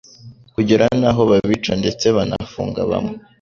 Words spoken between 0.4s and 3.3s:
kugera n'aho babica ndetse banafunga bamwe